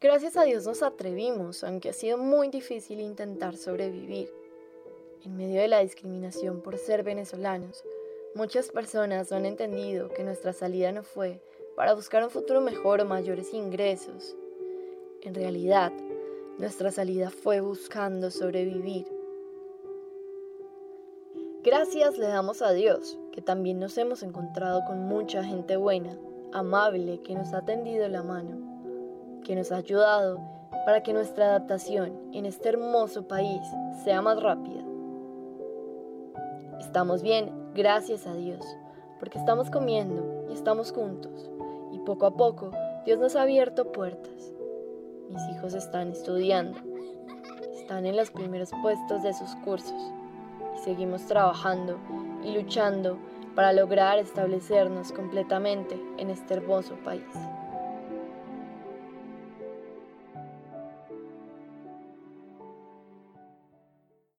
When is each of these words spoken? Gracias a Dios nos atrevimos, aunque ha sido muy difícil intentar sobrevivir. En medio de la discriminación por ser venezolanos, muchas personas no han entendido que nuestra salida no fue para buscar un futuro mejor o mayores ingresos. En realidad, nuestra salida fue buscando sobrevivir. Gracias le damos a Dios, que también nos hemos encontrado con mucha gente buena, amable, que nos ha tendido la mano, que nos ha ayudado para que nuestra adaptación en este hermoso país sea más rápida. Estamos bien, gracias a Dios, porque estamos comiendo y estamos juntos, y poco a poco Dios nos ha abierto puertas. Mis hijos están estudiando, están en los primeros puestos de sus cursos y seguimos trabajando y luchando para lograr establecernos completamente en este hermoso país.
Gracias 0.00 0.36
a 0.36 0.44
Dios 0.44 0.64
nos 0.64 0.84
atrevimos, 0.84 1.64
aunque 1.64 1.88
ha 1.88 1.92
sido 1.92 2.18
muy 2.18 2.50
difícil 2.50 3.00
intentar 3.00 3.56
sobrevivir. 3.56 4.32
En 5.24 5.36
medio 5.36 5.60
de 5.60 5.66
la 5.66 5.80
discriminación 5.80 6.60
por 6.60 6.78
ser 6.78 7.02
venezolanos, 7.02 7.82
muchas 8.36 8.68
personas 8.68 9.32
no 9.32 9.38
han 9.38 9.44
entendido 9.44 10.08
que 10.10 10.22
nuestra 10.22 10.52
salida 10.52 10.92
no 10.92 11.02
fue 11.02 11.42
para 11.74 11.94
buscar 11.94 12.22
un 12.22 12.30
futuro 12.30 12.60
mejor 12.60 13.00
o 13.00 13.06
mayores 13.06 13.52
ingresos. 13.52 14.36
En 15.22 15.34
realidad, 15.34 15.92
nuestra 16.58 16.92
salida 16.92 17.30
fue 17.30 17.58
buscando 17.58 18.30
sobrevivir. 18.30 19.04
Gracias 21.64 22.18
le 22.18 22.28
damos 22.28 22.62
a 22.62 22.70
Dios, 22.70 23.18
que 23.32 23.42
también 23.42 23.80
nos 23.80 23.98
hemos 23.98 24.22
encontrado 24.22 24.80
con 24.86 25.00
mucha 25.08 25.42
gente 25.42 25.76
buena, 25.76 26.16
amable, 26.52 27.20
que 27.22 27.34
nos 27.34 27.52
ha 27.52 27.64
tendido 27.64 28.06
la 28.06 28.22
mano, 28.22 28.77
que 29.48 29.56
nos 29.56 29.72
ha 29.72 29.76
ayudado 29.76 30.38
para 30.84 31.02
que 31.02 31.14
nuestra 31.14 31.46
adaptación 31.46 32.12
en 32.34 32.44
este 32.44 32.68
hermoso 32.68 33.26
país 33.26 33.62
sea 34.04 34.20
más 34.20 34.42
rápida. 34.42 34.84
Estamos 36.78 37.22
bien, 37.22 37.50
gracias 37.74 38.26
a 38.26 38.34
Dios, 38.34 38.60
porque 39.18 39.38
estamos 39.38 39.70
comiendo 39.70 40.44
y 40.50 40.52
estamos 40.52 40.92
juntos, 40.92 41.50
y 41.92 41.98
poco 42.00 42.26
a 42.26 42.36
poco 42.36 42.72
Dios 43.06 43.18
nos 43.18 43.36
ha 43.36 43.42
abierto 43.42 43.90
puertas. 43.90 44.52
Mis 45.30 45.42
hijos 45.56 45.72
están 45.72 46.10
estudiando, 46.10 46.78
están 47.72 48.04
en 48.04 48.18
los 48.18 48.30
primeros 48.30 48.70
puestos 48.82 49.22
de 49.22 49.32
sus 49.32 49.54
cursos 49.64 50.12
y 50.76 50.78
seguimos 50.80 51.24
trabajando 51.24 51.98
y 52.44 52.52
luchando 52.52 53.16
para 53.54 53.72
lograr 53.72 54.18
establecernos 54.18 55.10
completamente 55.10 55.98
en 56.18 56.28
este 56.28 56.52
hermoso 56.52 56.96
país. 57.02 57.24